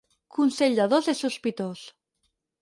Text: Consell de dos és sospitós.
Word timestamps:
Consell 0.37 0.77
de 0.79 0.87
dos 0.93 1.09
és 1.13 1.21
sospitós. 1.27 1.85